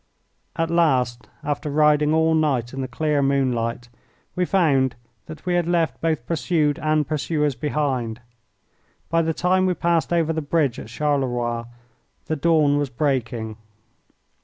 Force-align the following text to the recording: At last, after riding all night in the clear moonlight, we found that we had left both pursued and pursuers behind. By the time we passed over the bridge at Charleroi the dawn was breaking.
At 0.55 0.71
last, 0.71 1.27
after 1.43 1.69
riding 1.69 2.11
all 2.11 2.33
night 2.33 2.73
in 2.73 2.81
the 2.81 2.87
clear 2.87 3.21
moonlight, 3.21 3.87
we 4.35 4.45
found 4.45 4.95
that 5.27 5.45
we 5.45 5.53
had 5.53 5.67
left 5.67 6.01
both 6.01 6.25
pursued 6.25 6.79
and 6.79 7.07
pursuers 7.07 7.53
behind. 7.53 8.19
By 9.11 9.21
the 9.21 9.35
time 9.35 9.67
we 9.67 9.75
passed 9.75 10.11
over 10.11 10.33
the 10.33 10.41
bridge 10.41 10.79
at 10.79 10.87
Charleroi 10.89 11.65
the 12.25 12.35
dawn 12.35 12.79
was 12.79 12.89
breaking. 12.89 13.57